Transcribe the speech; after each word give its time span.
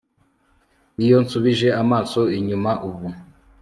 iyo 1.03 1.17
nsubije 1.23 1.67
amaso 1.81 2.21
inyuma 2.37 2.71
ubu 2.89 3.07